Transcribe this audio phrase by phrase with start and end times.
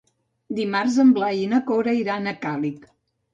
[0.59, 2.89] Dimarts en Blai i na Cora iran a Càlig.